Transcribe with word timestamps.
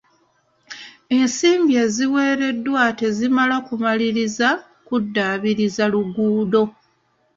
Ensimbi 1.17 1.73
eziweereddwa 1.83 2.83
tezimala 2.99 3.55
kumaliriza 3.67 4.49
kuddaabiriza 4.87 5.83
luguudo. 5.93 6.63